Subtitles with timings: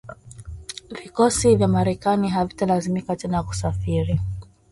[0.91, 4.19] Vikosi vya Marekani havitalazimika tena kusafiri